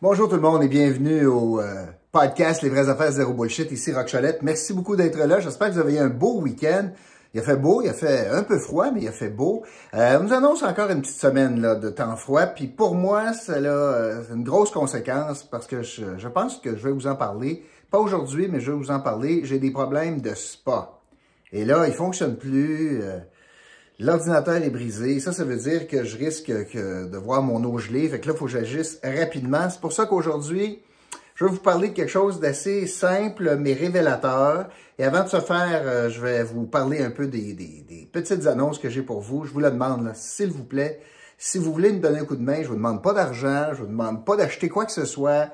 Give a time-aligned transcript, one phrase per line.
[0.00, 3.72] Bonjour tout le monde et bienvenue au euh, podcast Les vraies affaires zéro bullshit.
[3.72, 4.14] Ici Rock.
[4.42, 5.40] Merci beaucoup d'être là.
[5.40, 6.90] J'espère que vous avez eu un beau week-end.
[7.34, 9.64] Il a fait beau, il a fait un peu froid, mais il a fait beau.
[9.94, 12.46] Euh, on nous annonce encore une petite semaine de temps froid.
[12.46, 16.84] Puis pour moi, c'est euh, une grosse conséquence parce que je, je, pense que je
[16.84, 17.64] vais vous en parler.
[17.90, 19.40] Pas aujourd'hui, mais je vais vous en parler.
[19.42, 21.00] J'ai des problèmes de spa.
[21.50, 23.02] Et là, il fonctionne plus.
[24.00, 25.18] L'ordinateur est brisé.
[25.18, 28.08] Ça, ça veut dire que je risque que de voir mon eau gelée.
[28.08, 29.68] Fait que là, il faut que j'agisse rapidement.
[29.68, 30.80] C'est pour ça qu'aujourd'hui,
[31.34, 34.68] je vais vous parler de quelque chose d'assez simple, mais révélateur.
[35.00, 38.78] Et avant de se faire, euh, je vais vous parler un peu des, petites annonces
[38.78, 39.44] que j'ai pour vous.
[39.44, 41.00] Je vous le demande, s'il vous plaît.
[41.36, 43.80] Si vous voulez me donner un coup de main, je vous demande pas d'argent, je
[43.80, 45.48] vous demande pas d'acheter quoi que ce soit.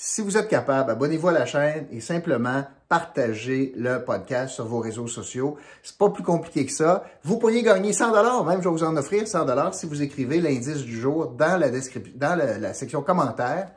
[0.00, 4.78] Si vous êtes capable, abonnez-vous à la chaîne et simplement partagez le podcast sur vos
[4.78, 5.56] réseaux sociaux.
[5.82, 7.02] C'est pas plus compliqué que ça.
[7.24, 10.00] Vous pourriez gagner 100 dollars, même je vais vous en offrir 100 dollars si vous
[10.00, 13.72] écrivez l'indice du jour dans la description, dans la, section commentaires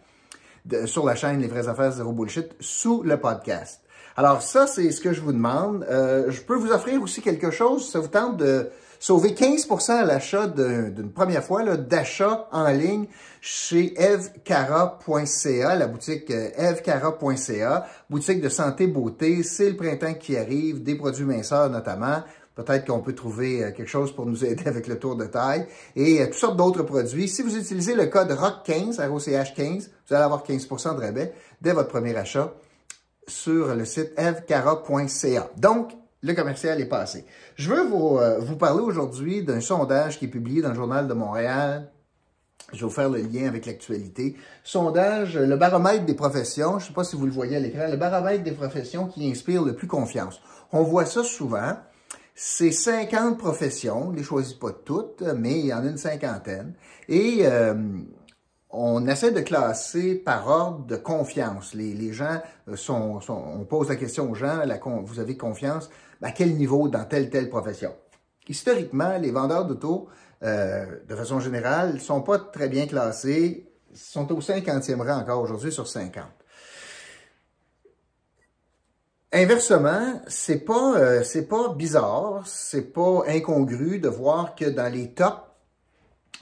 [0.85, 3.81] sur la chaîne Les vraies affaires zéro bullshit sous le podcast.
[4.15, 5.87] Alors ça, c'est ce que je vous demande.
[5.89, 7.89] Euh, je peux vous offrir aussi quelque chose.
[7.89, 8.69] Ça vous tente de
[9.01, 13.07] sauver 15 à l'achat d'une première fois d'achat en ligne
[13.41, 19.41] chez evcara.ca, la boutique euh, evcara.ca, boutique de santé beauté.
[19.41, 22.21] C'est le printemps qui arrive, des produits minceurs notamment.
[22.53, 25.65] Peut-être qu'on peut trouver euh, quelque chose pour nous aider avec le tour de taille
[25.95, 27.27] et euh, toutes sortes d'autres produits.
[27.27, 31.89] Si vous utilisez le code ROCK15, ROCH15, vous allez avoir 15% de rabais dès votre
[31.89, 32.53] premier achat
[33.27, 35.49] sur le site evcara.ca.
[35.57, 37.25] Donc, le commercial est passé.
[37.55, 41.07] Je veux vous, euh, vous parler aujourd'hui d'un sondage qui est publié dans le Journal
[41.07, 41.91] de Montréal.
[42.73, 44.35] Je vais vous faire le lien avec l'actualité.
[44.63, 47.87] Sondage, le baromètre des professions, je ne sais pas si vous le voyez à l'écran,
[47.89, 50.41] le baromètre des professions qui inspire le plus confiance.
[50.71, 51.77] On voit ça souvent.
[52.33, 55.97] C'est 50 professions, on ne les choisit pas toutes, mais il y en a une
[55.97, 56.73] cinquantaine.
[57.09, 57.73] Et euh,
[58.73, 61.73] on essaie de classer par ordre de confiance.
[61.73, 62.41] Les, gens
[62.75, 64.61] sont, sont, on pose la question aux gens,
[65.03, 65.89] vous avez confiance
[66.21, 67.93] à quel niveau dans telle telle profession?
[68.47, 70.09] Historiquement, les vendeurs d'auto,
[70.43, 75.71] euh, de façon générale, sont pas très bien classés, sont au 50e rang encore aujourd'hui
[75.71, 76.23] sur 50.
[79.33, 85.13] Inversement, c'est pas euh, c'est pas bizarre, c'est pas incongru de voir que dans les
[85.13, 85.50] top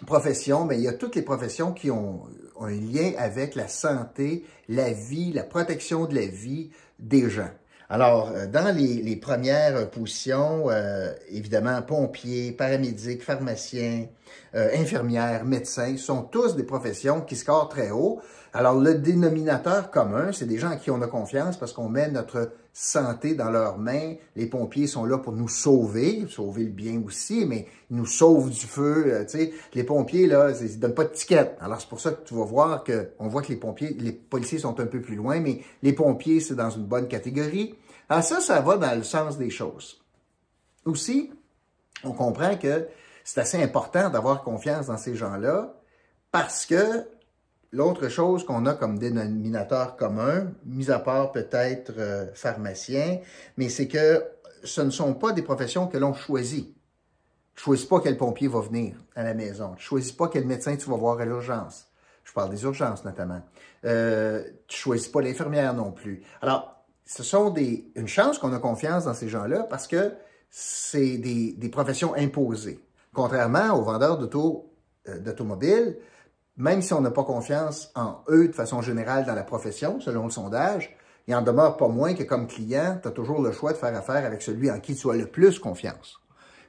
[0.05, 2.23] professions, mais il y a toutes les professions qui ont,
[2.55, 7.51] ont un lien avec la santé, la vie, la protection de la vie des gens.
[7.91, 14.05] Alors, euh, dans les, premières positions, euh, évidemment, pompiers, paramédics, pharmaciens,
[14.53, 18.21] euh, infirmières, médecins, sont tous des professions qui scorent très haut.
[18.53, 22.09] Alors, le dénominateur commun, c'est des gens à qui on a confiance parce qu'on met
[22.09, 24.15] notre santé dans leurs mains.
[24.35, 28.49] Les pompiers sont là pour nous sauver, sauver le bien aussi, mais ils nous sauvent
[28.49, 29.25] du feu.
[29.29, 31.55] tu sais, les pompiers, là, ils donnent pas de ticket.
[31.61, 34.11] Alors, c'est pour ça que tu vas voir que, on voit que les pompiers, les
[34.13, 37.75] policiers sont un peu plus loin, mais les pompiers, c'est dans une bonne catégorie.
[38.09, 40.01] Alors ça, ça va dans le sens des choses.
[40.85, 41.31] Aussi,
[42.03, 42.87] on comprend que
[43.23, 45.75] c'est assez important d'avoir confiance dans ces gens-là
[46.31, 47.05] parce que
[47.71, 53.19] l'autre chose qu'on a comme dénominateur commun, mis à part peut-être euh, pharmacien,
[53.57, 54.23] mais c'est que
[54.63, 56.75] ce ne sont pas des professions que l'on choisit.
[57.55, 59.73] Tu choisis pas quel pompier va venir à la maison.
[59.77, 61.87] Tu choisis pas quel médecin tu vas voir à l'urgence.
[62.23, 63.41] Je parle des urgences notamment.
[63.85, 66.23] Euh, tu choisis pas l'infirmière non plus.
[66.41, 66.75] Alors,
[67.05, 70.13] ce sont des, une chance qu'on a confiance dans ces gens-là parce que
[70.49, 72.79] c'est des, des, professions imposées.
[73.13, 75.97] Contrairement aux vendeurs euh, d'automobiles,
[76.59, 80.25] même si on n'a pas confiance en eux de façon générale dans la profession, selon
[80.25, 80.95] le sondage,
[81.27, 83.95] il en demeure pas moins que comme client, tu as toujours le choix de faire
[83.95, 86.19] affaire avec celui en qui tu as le plus confiance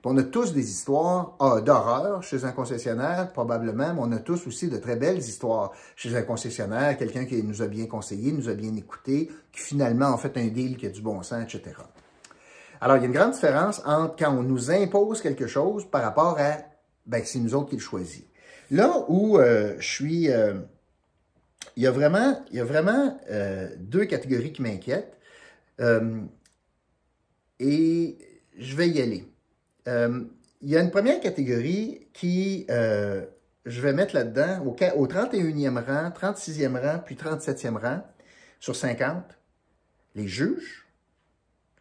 [0.04, 4.46] on a tous des histoires ah, d'horreur chez un concessionnaire, probablement, mais on a tous
[4.46, 8.48] aussi de très belles histoires chez un concessionnaire, quelqu'un qui nous a bien conseillé, nous
[8.48, 11.76] a bien écouté, qui finalement a fait un deal qui a du bon sens, etc.
[12.80, 16.02] Alors, il y a une grande différence entre quand on nous impose quelque chose par
[16.02, 16.56] rapport à,
[17.04, 18.24] ben, c'est nous autres qui le choisissons.
[18.70, 20.30] Là où euh, je suis...
[20.30, 20.54] Euh,
[21.76, 25.16] il y a vraiment, il y a vraiment euh, deux catégories qui m'inquiètent.
[27.58, 28.18] et
[28.58, 29.24] je vais y aller.
[29.86, 36.10] Il y a une première catégorie qui, je vais mettre là-dedans, au, au 31e rang,
[36.10, 38.02] 36e rang, puis 37e rang,
[38.58, 39.24] sur 50,
[40.16, 40.86] les juges,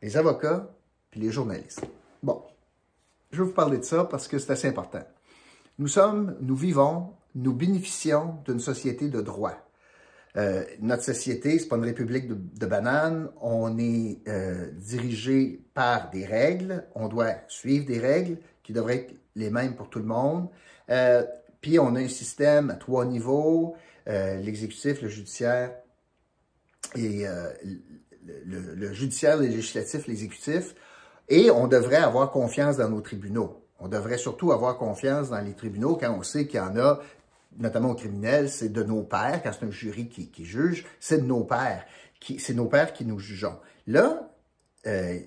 [0.02, 0.70] les avocats,
[1.12, 1.86] puis les journalistes.
[2.24, 2.42] Bon,
[3.32, 5.04] je vais vous parler de ça parce que c'est assez important.
[5.80, 9.56] Nous sommes, nous vivons, nous bénéficions d'une société de droit.
[10.36, 13.30] Euh, notre société, c'est pas une république de, bananes.
[13.40, 16.86] On est euh, dirigé par des règles.
[16.96, 20.50] On doit suivre des règles qui devraient être les mêmes pour tout le monde.
[20.90, 21.24] Euh,
[21.62, 23.76] puis on a un système à trois niveaux.
[24.06, 25.72] l'exécutif, le judiciaire
[26.96, 27.26] et
[28.26, 30.76] le, judiciaire, le législatif, l'exécutif,
[31.30, 33.69] et on devrait avoir confiance dans nos tribunaux.
[33.80, 37.00] On devrait surtout avoir confiance dans les tribunaux quand on sait qu'il y en a,
[37.58, 41.26] notamment aux criminels, c'est de nos pères, quand c'est un jury qui, juge, c'est de
[41.26, 41.86] nos pères.
[42.38, 43.58] C'est nos pères qui nous jugeons.
[43.88, 44.30] Là,
[44.86, 45.20] euh,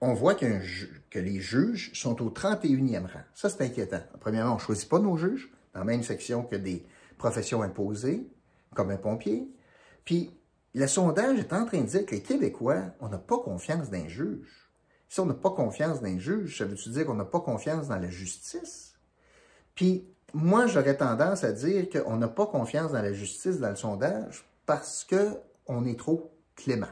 [0.00, 3.20] on voit que les juges sont au 31e rang.
[3.34, 4.00] Ça, c'est inquiétant.
[4.20, 6.86] Premièrement, on ne choisit pas nos juges dans la même section que des
[7.18, 8.26] professions imposées,
[8.74, 9.46] comme un pompier.
[10.04, 10.30] Puis,
[10.74, 14.08] le sondage est en train de dire que les Québécois, on n'a pas confiance d'un
[14.08, 14.59] juge.
[15.10, 17.98] Si on n'a pas confiance d'un juge, ça veut-tu dire qu'on n'a pas confiance dans
[17.98, 18.94] la justice?
[19.74, 23.76] Puis, moi, j'aurais tendance à dire qu'on n'a pas confiance dans la justice dans le
[23.76, 26.86] sondage parce qu'on est trop clément.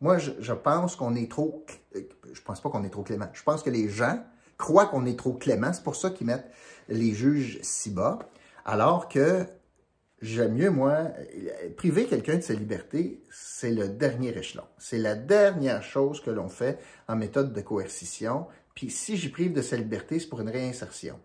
[0.00, 1.66] Moi, je, pense qu'on est trop...
[2.32, 3.28] Je pense pas qu'on est trop clément.
[3.32, 4.24] Je pense que les gens
[4.56, 5.72] croient qu'on est trop clément.
[5.72, 6.52] C'est pour ça qu'ils mettent
[6.88, 8.20] les juges si bas.
[8.64, 9.44] Alors que
[10.20, 11.08] j'aime mieux, moi,
[11.76, 14.64] priver quelqu'un de sa liberté, c'est le dernier échelon.
[14.78, 16.78] C'est la dernière chose que l'on fait
[17.08, 18.46] en méthode de coercition.
[18.74, 21.18] Puis si j'y prive de sa liberté, c'est pour une réinsertion.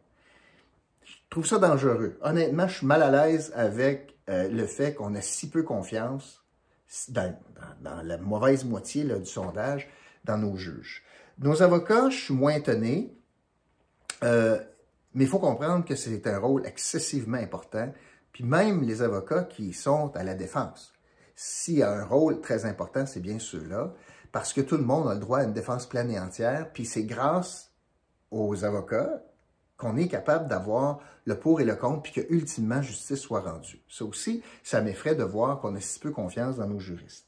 [1.04, 2.18] Je trouve ça dangereux.
[2.22, 6.44] Honnêtement, je suis mal à l'aise avec euh, le fait qu'on a si peu confiance
[7.10, 7.36] dans,
[8.04, 9.90] la mauvaise moitié du sondage,
[10.24, 11.04] dans nos juges.
[11.40, 13.13] Nos avocats, je suis moins étonné,
[14.24, 14.60] euh,
[15.13, 17.92] mais il faut comprendre que c'est un rôle excessivement important,
[18.33, 20.94] puis même les avocats qui sont à la défense.
[21.35, 23.94] S'il y a un rôle très important, c'est bien ceux-là,
[24.31, 26.85] parce que tout le monde a le droit à une défense pleine et entière, puis
[26.85, 27.71] c'est grâce
[28.31, 29.24] aux avocats
[29.77, 33.81] qu'on est capable d'avoir le pour et le contre, puis que ultimement justice soit rendue.
[33.89, 37.27] Ça aussi, ça m'effraie de voir qu'on a si peu confiance dans nos juristes.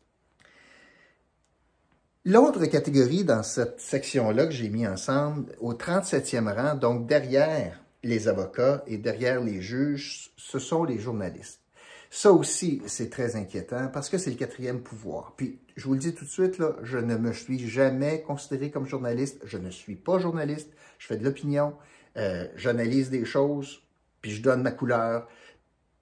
[2.27, 8.27] L'autre catégorie dans cette section-là que j'ai mis ensemble, au 37e rang, donc derrière les
[8.27, 11.61] avocats et derrière les juges, ce sont les journalistes.
[12.09, 15.33] Ça aussi, c'est très inquiétant parce que c'est le quatrième pouvoir.
[15.35, 18.71] Puis, je vous le dis tout de suite, là, je ne me suis jamais considéré
[18.71, 19.41] comme journaliste.
[19.43, 20.69] Je ne suis pas journaliste.
[20.97, 21.73] Je fais de l'opinion.
[22.17, 23.81] Euh, j'analyse des choses,
[24.21, 25.27] puis je donne ma couleur,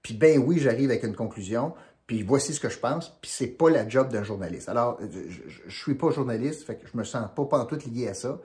[0.02, 1.74] puis ben oui, j'arrive avec une conclusion,
[2.06, 4.68] puis voici ce que je pense, puis c'est pas la job d'un journaliste.
[4.68, 8.14] Alors, je, ne suis pas journaliste, fait que je me sens pas tout lié à
[8.14, 8.40] ça,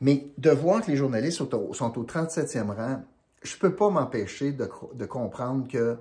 [0.00, 3.02] mais de voir que les journalistes sont au, sont au 37e rang,
[3.42, 5.96] je peux pas m'empêcher de, de comprendre que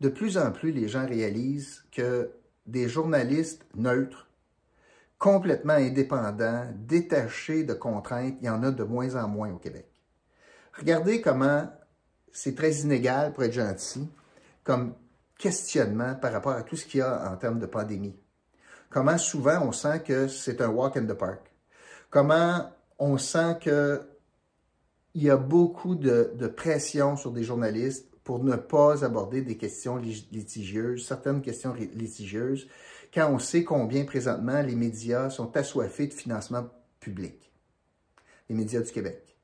[0.00, 2.30] de plus en plus, les gens réalisent que
[2.66, 4.28] des journalistes neutres,
[5.18, 9.86] complètement indépendants, détachés de contraintes, il y en a de moins en moins au Québec.
[10.74, 11.68] Regardez comment
[12.32, 14.08] c'est très inégal, pour être gentil,
[14.62, 14.94] comme
[15.36, 18.16] questionnement par rapport à tout ce qu'il y a en termes de pandémie.
[18.90, 21.40] Comment souvent on sent que c'est un walk in the park.
[22.10, 24.00] Comment on sent qu'il
[25.14, 29.96] y a beaucoup de, de, pression sur des journalistes pour ne pas aborder des questions
[29.96, 32.68] litigieuses, certaines questions litigieuses,
[33.12, 36.68] quand on sait combien présentement les médias sont assoiffés de financement
[37.00, 37.52] public,
[38.48, 39.36] les médias du Québec.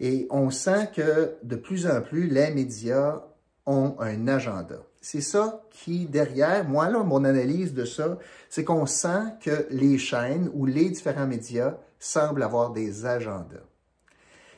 [0.00, 3.22] Et on sent que de plus en plus, les médias
[3.70, 4.76] ont un agenda.
[5.00, 8.18] C'est ça qui, derrière, moi, là, mon analyse de ça,
[8.48, 13.64] c'est qu'on sent que les chaînes ou les différents médias semblent avoir des agendas.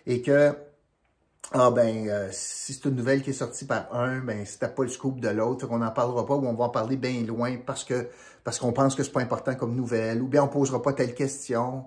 [0.07, 0.53] Et que,
[1.53, 4.69] ah ben, euh, si c'est une nouvelle qui est sortie par un, ben, si t'as
[4.69, 7.23] pas le scoop de l'autre, on n'en parlera pas ou on va en parler bien
[7.23, 8.09] loin parce que
[8.45, 11.15] parce qu'on pense que c'est pas important comme nouvelle, ou bien on posera pas telle
[11.15, 11.85] question.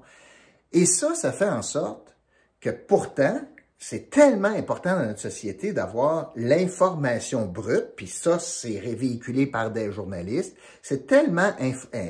[0.71, 2.15] Et ça, ça fait en sorte
[2.61, 3.41] que pourtant,
[3.87, 9.91] c'est tellement important dans notre société d'avoir l'information brute, puis ça, c'est véhiculé par des
[9.91, 10.57] journalistes.
[10.81, 11.51] C'est tellement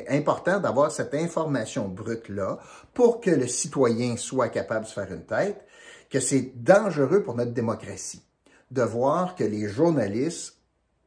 [0.07, 2.59] important d'avoir cette information brute-là
[2.93, 5.65] pour que le citoyen soit capable de se faire une tête,
[6.09, 8.23] que c'est dangereux pour notre démocratie
[8.71, 10.57] de voir que les journalistes,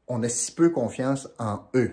[0.06, 1.92] on a si peu confiance en eux.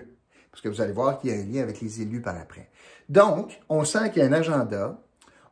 [0.50, 2.68] Parce que vous allez voir qu'il y a un lien avec les élus par après.
[3.08, 5.00] Donc, on sent qu'il y a un agenda,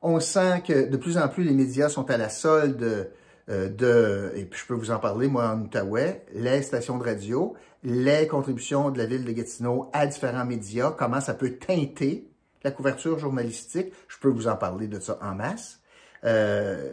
[0.04, 3.10] on sent que de plus en plus les médias sont à la solde
[3.48, 7.04] euh, de, et puis je peux vous en parler, moi, en Outaouais, les stations de
[7.04, 12.30] radio, les contributions de la ville de Gatineau à différents médias, comment ça peut teinter
[12.62, 13.92] la couverture journalistique.
[14.08, 15.80] Je peux vous en parler de ça en masse.
[16.24, 16.92] Euh,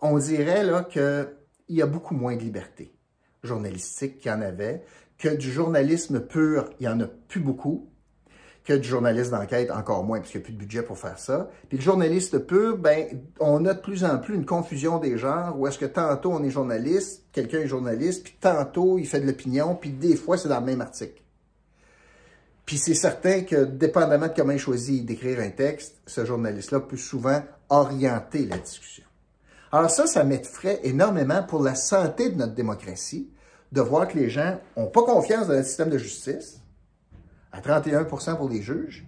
[0.00, 1.28] on dirait là qu'il
[1.68, 2.92] y a beaucoup moins de liberté
[3.44, 4.84] journalistique qu'il y en avait,
[5.18, 7.91] que du journalisme pur, il y en a plus beaucoup
[8.64, 11.18] que du journaliste d'enquête, encore moins, parce qu'il n'y a plus de budget pour faire
[11.18, 11.50] ça.
[11.68, 13.06] Puis le journaliste pur, ben,
[13.40, 16.42] on a de plus en plus une confusion des genres, où est-ce que tantôt on
[16.44, 20.48] est journaliste, quelqu'un est journaliste, puis tantôt il fait de l'opinion, puis des fois c'est
[20.48, 21.20] dans le même article.
[22.64, 26.96] Puis c'est certain que, dépendamment de comment il choisit d'écrire un texte, ce journaliste-là peut
[26.96, 29.04] souvent orienter la discussion.
[29.72, 33.28] Alors ça, ça m'effraie énormément pour la santé de notre démocratie,
[33.72, 36.61] de voir que les gens n'ont pas confiance dans le système de justice,
[37.52, 39.06] à 31% pour les juges,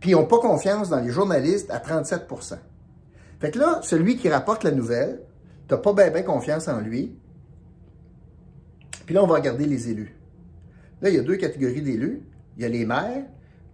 [0.00, 2.58] puis ils n'ont pas confiance dans les journalistes à 37%
[3.40, 5.22] Fait que là, celui qui rapporte la nouvelle,
[5.68, 7.16] tu n'as pas bien confiance en lui.
[9.06, 10.14] Puis là, on va regarder les élus.
[11.00, 12.22] Là, il y a deux catégories d'élus.
[12.56, 13.24] Il y a les maires,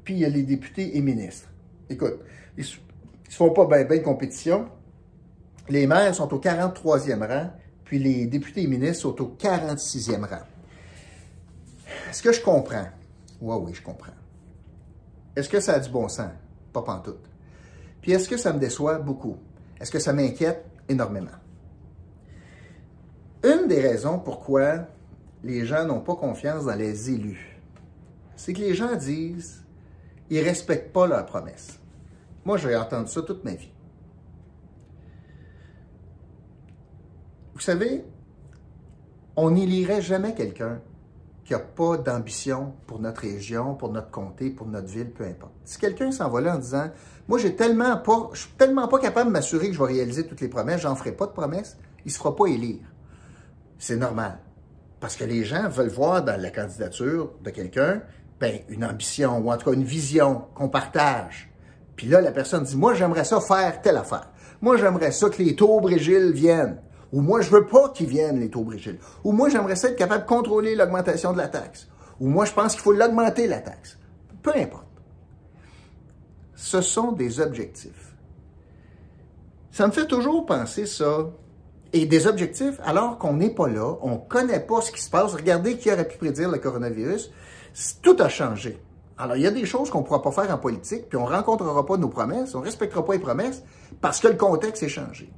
[0.04, 1.48] puis il y a les députés et ministres.
[1.88, 2.20] Écoute,
[2.56, 4.68] ils ne se font pas bien ben compétition.
[5.68, 7.50] Les maires sont au 43e rang,
[7.84, 10.46] puis les députés et ministres sont au 46e rang.
[12.08, 12.86] Est-ce que je comprends?
[13.40, 14.12] Oui, oui, je comprends.
[15.36, 16.30] Est-ce que ça a du bon sens?
[16.72, 17.24] Pas pantoute.
[18.02, 19.36] Puis est-ce que ça me déçoit beaucoup?
[19.80, 21.30] Est-ce que ça m'inquiète énormément?
[23.42, 24.86] Une des raisons pourquoi
[25.42, 27.58] les gens n'ont pas confiance dans les élus,
[28.36, 29.64] c'est que les gens disent
[30.28, 31.78] ils ne respectent pas leurs promesses.
[32.44, 33.72] Moi, j'ai entendu ça toute ma vie.
[37.54, 38.04] Vous savez,
[39.36, 40.80] on n'élirait jamais quelqu'un
[41.50, 45.50] qui n'a pas d'ambition pour notre région, pour notre comté, pour notre ville, peu importe.
[45.64, 46.90] Si quelqu'un s'en en disant
[47.26, 50.24] Moi, j'ai tellement pas, je suis tellement pas capable de m'assurer que je vais réaliser
[50.24, 52.86] toutes les promesses, j'en ferai pas de promesses, il ne se fera pas élire.
[53.80, 54.38] C'est normal.
[55.00, 58.02] Parce que les gens veulent voir dans la candidature de quelqu'un
[58.38, 61.50] ben, une ambition ou en tout cas une vision qu'on partage.
[61.96, 64.30] Puis là, la personne dit Moi, j'aimerais ça faire telle affaire.
[64.60, 66.80] Moi, j'aimerais ça que les taux Brigitte viennent.
[67.12, 69.00] Ou moi, je veux pas qu'ils viennent, les taux Brigitte.
[69.24, 71.88] Ou moi, j'aimerais être capable de contrôler l'augmentation de la taxe.
[72.20, 73.98] Ou moi, je pense qu'il faut l'augmenter, la taxe.
[74.42, 74.86] Peu importe.
[76.54, 78.14] Ce sont des objectifs.
[79.72, 81.30] Ça me fait toujours penser ça.
[81.92, 85.10] Et des objectifs, alors qu'on n'est pas là, on ne connaît pas ce qui se
[85.10, 85.34] passe.
[85.34, 87.32] Regardez qui aurait pu prédire le coronavirus.
[88.02, 88.80] Tout a changé.
[89.18, 91.28] Alors, il y a des choses qu'on ne pourra pas faire en politique, puis on
[91.28, 93.62] ne rencontrera pas nos promesses, on ne respectera pas les promesses,
[94.00, 95.30] parce que le contexte est changé.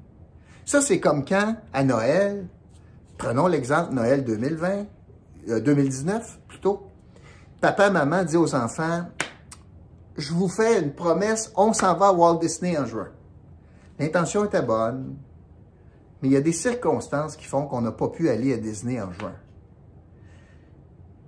[0.64, 2.46] Ça, c'est comme quand, à Noël,
[3.18, 4.86] prenons l'exemple Noël 2020,
[5.60, 6.86] 2019 euh, plutôt,
[7.60, 9.06] papa, maman dit aux enfants,
[10.16, 13.08] je vous fais une promesse, on s'en va à Walt Disney en juin.
[13.98, 15.16] L'intention était bonne,
[16.20, 19.00] mais il y a des circonstances qui font qu'on n'a pas pu aller à Disney
[19.00, 19.34] en juin.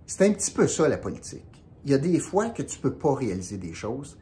[0.06, 1.64] C'est un petit peu ça la politique.
[1.84, 4.16] Il y a des fois que tu ne peux pas réaliser des choses,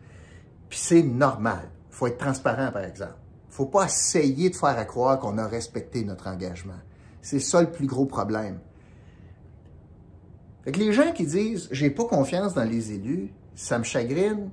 [0.68, 1.70] puis c'est normal.
[1.90, 3.21] Il faut être transparent, par exemple
[3.52, 6.80] faut pas essayer de faire à croire qu'on a respecté notre engagement.
[7.20, 8.58] C'est ça le plus gros problème.
[10.64, 14.48] Fait que les gens qui disent j'ai pas confiance dans les élus, ça me chagrine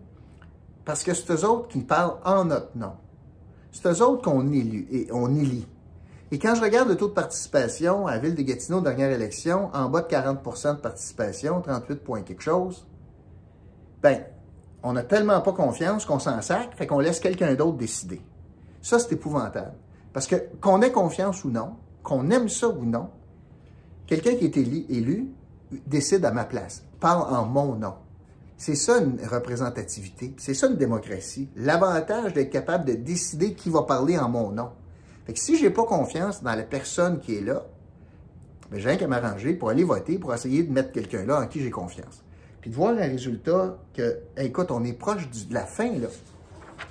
[0.83, 2.91] parce que c'est eux autres qui parlent en notre nom.
[3.71, 5.65] C'est eux autres qu'on élit et on élit.
[6.31, 9.89] Et quand je regarde le taux de participation à ville de Gatineau, dernière élection, en
[9.89, 12.85] bas de 40% de participation, 38 points quelque chose,
[14.01, 14.25] ben,
[14.83, 18.21] on n'a tellement pas confiance qu'on s'en sacre, fait qu'on laisse quelqu'un d'autre décider.
[18.81, 19.73] Ça, c'est épouvantable.
[20.13, 23.09] Parce que qu'on ait confiance ou non, qu'on aime ça ou non,
[24.07, 25.29] quelqu'un qui est élu,
[25.87, 27.93] décide à ma place, parle en mon nom.
[28.57, 31.49] C'est ça une représentativité, c'est ça une démocratie.
[31.55, 34.69] L'avantage d'être capable de décider qui va parler en mon nom.
[35.25, 37.65] Fait que si j'ai pas confiance dans la personne qui est là,
[38.71, 41.47] ben j'ai rien qu'à m'arranger pour aller voter, pour essayer de mettre quelqu'un là en
[41.47, 42.23] qui j'ai confiance.
[42.61, 46.07] Puis de voir un résultat que, écoute, on est proche de la fin, là.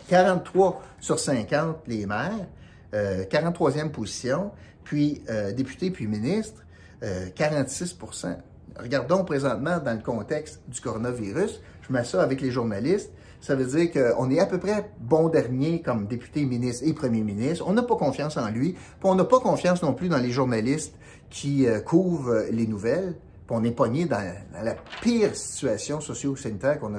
[0.09, 2.47] 43 sur 50 les maires,
[2.93, 4.51] 43e euh, position,
[4.85, 6.63] puis euh, député puis ministre,
[7.03, 8.35] 46% euh,
[8.81, 13.65] Regardons présentement dans le contexte du coronavirus, je mets ça avec les journalistes, ça veut
[13.65, 17.65] dire qu'on est à peu près bon dernier comme député, ministre et premier ministre.
[17.67, 20.31] On n'a pas confiance en lui, puis on n'a pas confiance non plus dans les
[20.31, 20.95] journalistes
[21.31, 23.15] qui couvrent les nouvelles.
[23.47, 24.23] Puis on est pogné dans,
[24.63, 26.91] la pire situation socio-sanitaire qu'on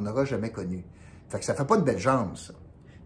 [0.00, 0.84] n'aura jamais connue.
[1.28, 2.54] Fait que ça fait pas de belle jambe, ça.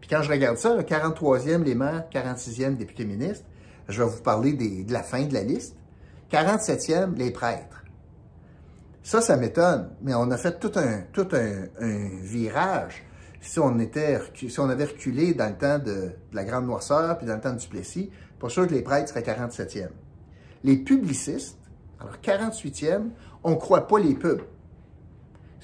[0.01, 3.45] Puis quand je regarde ça, le 43e les maires, 46e député ministre,
[3.89, 5.77] je vais vous parler de la fin de la liste.
[6.31, 7.85] 47e, les prêtres.
[9.03, 11.69] Ça, ça m'étonne, mais on a fait tout un, tout un,
[12.23, 13.05] virage.
[13.41, 17.27] Si on, était, si on avait reculé dans le temps de, la Grande Noirceur, puis
[17.27, 19.89] dans le temps du Plessis, pas sûr que les prêtres seraient 47e.
[20.63, 21.59] Les publicistes,
[22.01, 23.11] alors 48e,
[23.43, 24.43] on ne croit pas les pubs.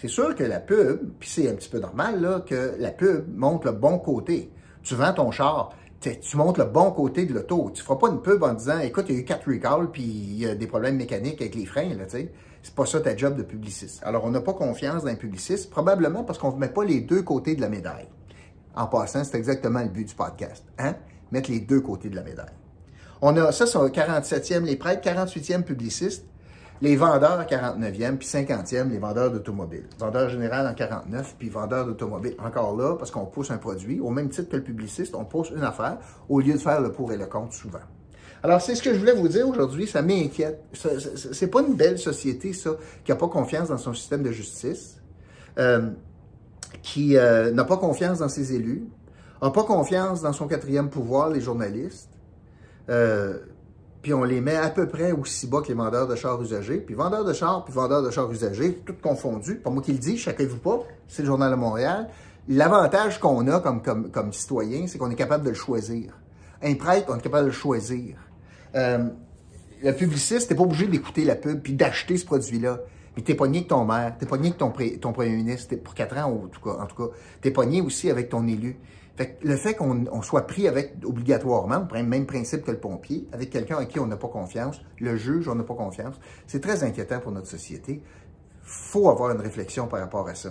[0.00, 3.36] C'est sûr que la pub, puis c'est un petit peu normal là, que la pub
[3.36, 4.48] montre le bon côté.
[4.84, 7.72] Tu vends ton char, tu montres le bon côté de l'auto.
[7.74, 9.90] Tu ne feras pas une pub en disant écoute, il y a eu quatre recalls
[9.90, 12.04] puis il y a des problèmes mécaniques avec les freins, là.
[12.08, 14.00] C'est pas ça ta job de publiciste.
[14.04, 17.00] Alors, on n'a pas confiance dans un publiciste, probablement parce qu'on ne met pas les
[17.00, 18.06] deux côtés de la médaille.
[18.76, 20.64] En passant, c'est exactement le but du podcast.
[20.78, 20.94] Hein?
[21.32, 22.54] Mettre les deux côtés de la médaille.
[23.20, 26.24] On a ça, c'est 47e les prêtres, 48e publiciste,
[26.80, 29.86] les vendeurs 49e, puis 50e, les vendeurs d'automobiles.
[29.98, 32.36] Vendeur général en 49, puis vendeur d'automobiles.
[32.38, 35.50] Encore là, parce qu'on pousse un produit, au même titre que le publiciste, on pousse
[35.50, 37.80] une affaire, au lieu de faire le pour et le contre souvent.
[38.42, 39.86] Alors, c'est ce que je voulais vous dire aujourd'hui.
[39.88, 40.62] Ça m'inquiète.
[40.72, 42.70] C'est pas une belle société, ça,
[43.04, 45.00] qui n'a pas confiance dans son système de justice,
[45.58, 45.90] euh,
[46.82, 48.84] qui euh, n'a pas confiance dans ses élus,
[49.42, 52.10] n'a pas confiance dans son quatrième pouvoir, les journalistes.
[52.88, 53.38] Euh,
[54.02, 56.78] puis on les met à peu près aussi bas que les vendeurs de chars usagers.
[56.78, 59.56] Puis vendeurs de chars, puis vendeurs de chars usagers, tout confondu.
[59.56, 62.08] Pas moi qui le dis, chacun vous pas, c'est le Journal de Montréal.
[62.48, 66.14] L'avantage qu'on a comme, comme, citoyen, c'est qu'on est capable de le choisir.
[66.62, 68.16] Un prêtre, on est capable de le choisir.
[68.74, 69.08] Euh,
[69.82, 72.80] le publiciste, t'es pas obligé d'écouter la pub puis d'acheter ce produit-là.
[73.16, 76.16] Mais t'es pogné avec ton maire, t'es pogné avec ton, ton premier ministre, pour quatre
[76.18, 77.14] ans en tout cas, en tout cas.
[77.42, 78.76] T'es aussi avec ton élu.
[79.42, 83.78] Le fait qu'on soit pris avec obligatoirement, le même principe que le pompier, avec quelqu'un
[83.78, 86.14] à qui on n'a pas confiance, le juge, on n'a pas confiance,
[86.46, 88.02] c'est très inquiétant pour notre société.
[88.62, 90.50] faut avoir une réflexion par rapport à ça.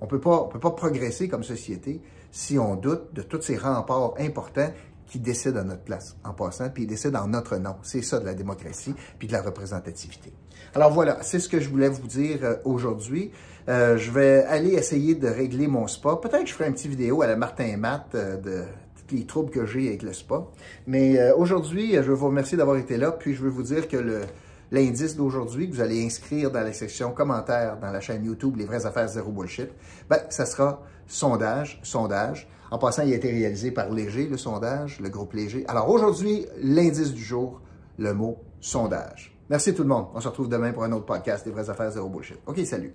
[0.00, 4.70] On on peut pas progresser comme société si on doute de tous ces remparts importants
[5.06, 7.76] qui décident à notre place en passant, puis ils décident en notre nom.
[7.82, 10.32] C'est ça de la démocratie, puis de la représentativité.
[10.74, 13.30] Alors voilà, c'est ce que je voulais vous dire euh, aujourd'hui.
[13.68, 16.16] Euh, je vais aller essayer de régler mon spa.
[16.16, 18.62] Peut-être que je ferai une petite vidéo à la Martin et Matt euh, de
[19.06, 20.44] tous les troubles que j'ai avec le spa.
[20.86, 23.96] Mais aujourd'hui, je veux vous remercier d'avoir été là, puis je veux vous dire que
[23.96, 24.22] le,
[24.72, 28.64] l'indice d'aujourd'hui que vous allez inscrire dans la section commentaires dans la chaîne YouTube Les
[28.64, 29.70] vraies affaires zéro bullshit,
[30.10, 32.48] ben, ça sera sondage, sondage.
[32.70, 35.64] En passant, il a été réalisé par Léger, le sondage, le groupe Léger.
[35.68, 37.60] Alors aujourd'hui, l'indice du jour,
[37.98, 39.36] le mot sondage.
[39.48, 40.06] Merci tout le monde.
[40.14, 42.38] On se retrouve demain pour un autre podcast des vraies affaires zéro bullshit.
[42.46, 42.92] OK, salut.